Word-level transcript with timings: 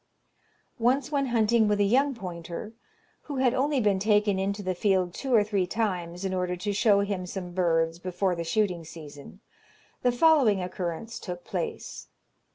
Once 0.79 1.11
when 1.11 1.27
hunting 1.27 1.67
with 1.67 1.79
a 1.79 1.83
young 1.83 2.15
pointer, 2.15 2.73
who 3.25 3.35
had 3.35 3.53
only 3.53 3.79
been 3.79 3.99
taken 3.99 4.39
into 4.39 4.63
the 4.63 4.73
field 4.73 5.13
two 5.13 5.31
or 5.31 5.43
three 5.43 5.67
times, 5.67 6.25
in 6.25 6.33
order 6.33 6.55
to 6.55 6.73
show 6.73 7.01
him 7.01 7.27
some 7.27 7.51
birds 7.53 7.99
before 7.99 8.33
the 8.35 8.43
shooting 8.43 8.83
season, 8.83 9.41
the 10.01 10.11
following 10.11 10.59
occurrence 10.59 11.19
took 11.19 11.43
place. 11.45 12.07